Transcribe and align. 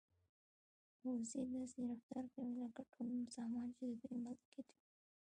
وزې 1.05 1.41
داسې 1.55 1.79
رفتار 1.91 2.25
کوي 2.35 2.55
لکه 2.63 2.81
ټول 2.93 3.07
سامان 3.35 3.67
چې 3.77 3.83
د 3.89 3.91
دوی 4.01 4.15
ملکیت 4.25 4.67
وي. 4.75 4.83